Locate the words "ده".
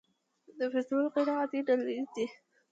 2.13-2.25